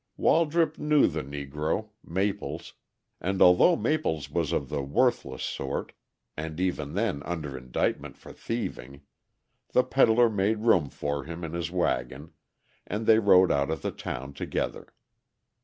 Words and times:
Waldrop 0.17 0.79
knew 0.79 1.05
the 1.05 1.21
Negro, 1.23 1.89
Maples, 2.03 2.73
and, 3.19 3.39
although 3.39 3.75
Maples 3.75 4.31
was 4.31 4.51
of 4.51 4.67
the 4.67 4.81
worthless 4.81 5.43
sort, 5.43 5.91
and 6.35 6.59
even 6.59 6.95
then 6.95 7.21
under 7.21 7.55
indictment 7.55 8.17
for 8.17 8.33
thieving, 8.33 9.01
the 9.73 9.83
peddler 9.83 10.27
made 10.31 10.61
room 10.61 10.89
for 10.89 11.25
him 11.25 11.43
in 11.43 11.53
his 11.53 11.69
waggon, 11.69 12.31
and 12.87 13.05
they 13.05 13.19
rode 13.19 13.51
out 13.51 13.69
of 13.69 13.83
the 13.83 13.91
town 13.91 14.33
together. 14.33 14.91